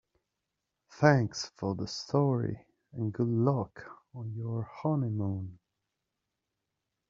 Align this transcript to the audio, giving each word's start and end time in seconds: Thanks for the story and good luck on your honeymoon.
Thanks 0.93 1.51
for 1.57 1.75
the 1.75 1.85
story 1.85 2.65
and 2.91 3.13
good 3.13 3.27
luck 3.27 3.83
on 4.15 4.33
your 4.33 4.63
honeymoon. 4.63 5.59